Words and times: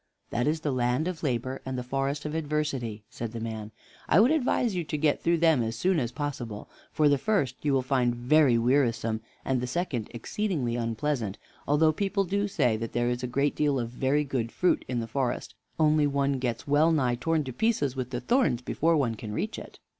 "That 0.31 0.47
is 0.47 0.61
the 0.61 0.71
land 0.71 1.07
of 1.07 1.21
Labor 1.21 1.61
and 1.63 1.77
the 1.77 1.83
Forest 1.83 2.25
of 2.25 2.33
Adversity," 2.33 3.03
said 3.07 3.33
the 3.33 3.39
man. 3.39 3.71
"I 4.09 4.19
would 4.19 4.31
advise 4.31 4.73
you 4.73 4.83
to 4.83 4.97
get 4.97 5.21
through 5.21 5.37
them 5.37 5.61
as 5.61 5.75
soon 5.75 5.99
as 5.99 6.11
possible, 6.11 6.67
for 6.91 7.07
the 7.07 7.19
first 7.19 7.57
you 7.61 7.71
will 7.71 7.83
find 7.83 8.15
very 8.15 8.57
wearisome, 8.57 9.21
and 9.45 9.61
the 9.61 9.67
second 9.67 10.07
exceedingly 10.11 10.75
unpleasant, 10.75 11.37
although 11.67 11.93
people 11.93 12.23
do 12.23 12.47
say 12.47 12.77
that 12.77 12.93
there 12.93 13.11
is 13.11 13.21
a 13.21 13.27
great 13.27 13.55
deal 13.55 13.79
of 13.79 13.91
very 13.91 14.23
good 14.23 14.51
fruit 14.51 14.83
in 14.87 15.01
the 15.01 15.07
forest; 15.07 15.53
only 15.79 16.07
one 16.07 16.39
gets 16.39 16.67
well 16.67 16.91
nigh 16.91 17.13
torn 17.13 17.43
to 17.43 17.53
pieces 17.53 17.95
with 17.95 18.09
the 18.09 18.21
thorns 18.21 18.63
before 18.63 18.97
one 18.97 19.13
can 19.13 19.31
reach 19.31 19.59
it." 19.59 19.77